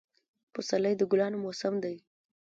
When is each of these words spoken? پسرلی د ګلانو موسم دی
پسرلی 0.53 0.93
د 0.97 1.01
ګلانو 1.11 1.37
موسم 1.43 1.73
دی 1.83 1.95